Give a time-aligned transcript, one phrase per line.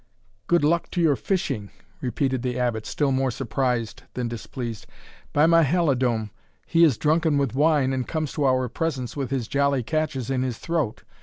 [0.47, 1.69] "Good luck to your fishing!"
[2.01, 4.87] repeated the Abbot, still more surprised than displeased;
[5.31, 6.31] "by my halidome
[6.65, 10.41] he is drunken with wine, and comes to our presence with his jolly catches in
[10.41, 11.03] his throat!